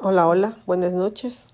[0.00, 1.46] Hola, hola, buenas noches.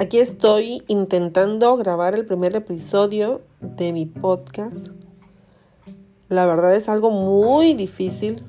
[0.00, 4.88] Aquí estoy intentando grabar el primer episodio de mi podcast.
[6.28, 8.42] La verdad es algo muy difícil,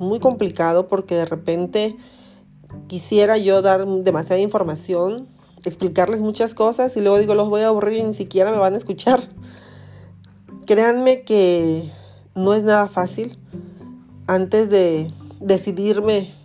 [0.00, 1.96] muy complicado porque de repente
[2.88, 5.28] quisiera yo dar demasiada información,
[5.64, 8.74] explicarles muchas cosas y luego digo, los voy a aburrir y ni siquiera me van
[8.74, 9.20] a escuchar.
[10.66, 11.88] Créanme que
[12.34, 13.38] no es nada fácil.
[14.26, 16.39] Antes de decidirme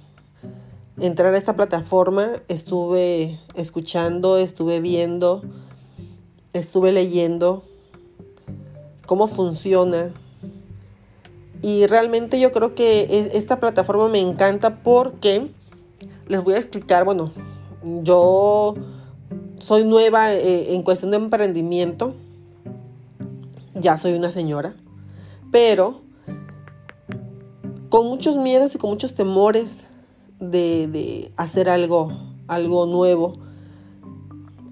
[1.00, 5.42] entrar a esta plataforma, estuve escuchando, estuve viendo,
[6.54, 7.64] estuve leyendo
[9.06, 10.12] cómo funciona.
[11.62, 15.50] Y realmente yo creo que e, esta plataforma me encanta porque
[16.28, 17.32] les voy a explicar, bueno,
[18.04, 18.76] yo
[19.60, 22.14] soy nueva eh, en cuestión de emprendimiento,
[23.74, 24.76] ya soy una señora,
[25.52, 26.02] pero
[27.90, 29.86] con muchos miedos y con muchos temores
[30.40, 32.12] de, hacer algo,
[32.48, 33.34] algo nuevo.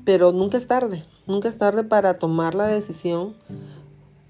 [0.05, 3.35] Pero nunca es tarde, nunca es tarde para tomar la decisión.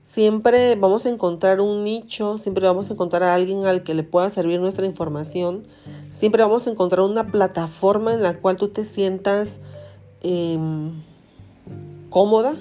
[0.03, 4.03] Siempre vamos a encontrar un nicho, siempre vamos a encontrar a alguien al que le
[4.03, 5.63] pueda servir nuestra información.
[6.09, 9.59] Siempre vamos a encontrar una plataforma en la cual tú te sientas
[10.21, 11.01] em,
[12.09, 12.55] cómoda,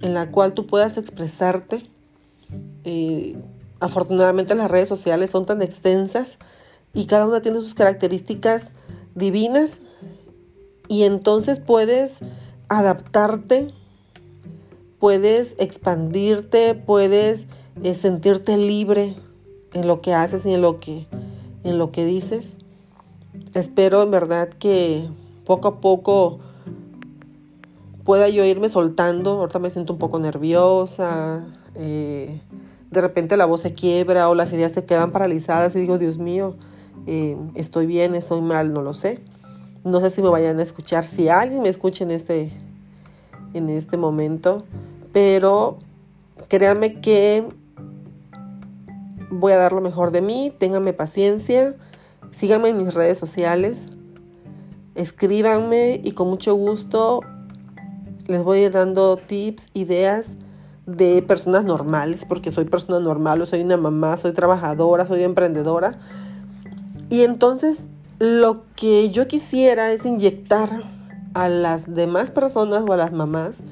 [0.00, 1.88] en la cual tú puedas expresarte.
[2.84, 3.36] Eh,
[3.78, 6.38] afortunadamente las redes sociales son tan extensas
[6.92, 8.72] y cada una tiene sus características
[9.14, 9.80] divinas
[10.88, 12.18] y entonces puedes
[12.68, 13.72] adaptarte,
[14.98, 17.46] puedes expandirte, puedes
[17.82, 19.14] eh, sentirte libre
[19.72, 21.06] en lo que haces y en lo que,
[21.64, 22.58] en lo que dices.
[23.54, 25.08] Espero en verdad que
[25.44, 26.40] poco a poco
[28.04, 29.32] pueda yo irme soltando.
[29.32, 31.44] Ahorita me siento un poco nerviosa.
[31.76, 32.40] Eh,
[32.90, 36.18] de repente la voz se quiebra o las ideas se quedan paralizadas y digo, Dios
[36.18, 36.56] mío,
[37.06, 39.20] estoy bien, estoy mal, no lo sé.
[39.84, 42.50] No sé si me vayan a escuchar, si alguien me escucha en este,
[43.54, 44.64] en este momento,
[45.12, 45.78] pero
[46.48, 47.48] créanme que
[49.30, 51.74] voy a dar lo mejor de mí, ténganme paciencia,
[52.30, 53.88] síganme en mis redes sociales,
[54.94, 57.20] escríbanme y con mucho gusto
[58.26, 60.36] les voy a ir dando tips, ideas
[60.84, 65.98] de personas normales, porque soy persona normal, soy una mamá, soy trabajadora, soy emprendedora
[67.10, 67.88] y entonces
[68.20, 70.84] lo que yo quisiera es inyectar
[71.34, 73.62] a las demás personas o a las mamás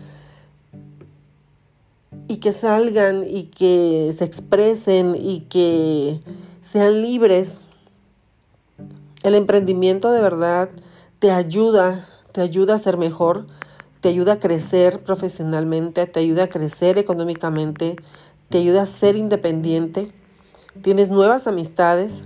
[2.27, 6.21] y que salgan y que se expresen y que
[6.61, 7.61] sean libres.
[9.23, 10.69] El emprendimiento de verdad
[11.19, 13.47] te ayuda, te ayuda a ser mejor,
[14.01, 17.97] te ayuda a crecer profesionalmente, te ayuda a crecer económicamente,
[18.49, 20.13] te ayuda a ser independiente,
[20.83, 22.23] tienes nuevas amistades,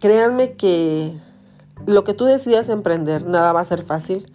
[0.00, 1.12] Créanme que
[1.84, 4.32] lo que tú decidas emprender, nada va a ser fácil,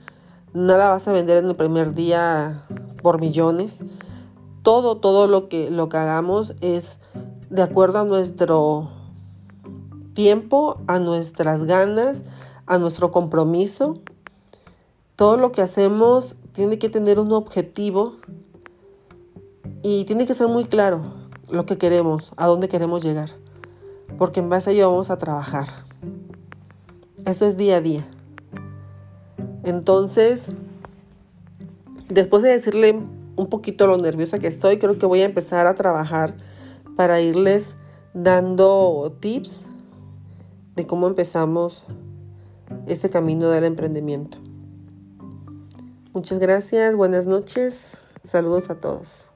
[0.54, 2.68] nada vas a vender en el primer día
[3.02, 3.80] por millones.
[4.62, 7.00] Todo, todo lo que, lo que hagamos es
[7.50, 8.92] de acuerdo a nuestro
[10.14, 12.24] tiempo, a nuestras ganas,
[12.68, 13.96] a nuestro compromiso.
[15.16, 18.18] Todo lo que hacemos tiene que tener un objetivo
[19.82, 21.02] y tiene que ser muy claro
[21.50, 23.45] lo que queremos, a dónde queremos llegar
[24.18, 25.68] porque en base a ello vamos a trabajar.
[27.26, 28.08] Eso es día a día.
[29.64, 30.50] Entonces,
[32.10, 33.02] después de decirle
[33.36, 36.36] un poquito lo nerviosa que estoy, creo que voy a empezar a trabajar
[36.96, 37.76] para irles
[38.14, 39.62] dando tips
[40.76, 41.84] de cómo empezamos
[42.88, 44.38] ese camino del emprendimiento.
[46.14, 49.28] Muchas gracias, buenas noches, saludos a todos.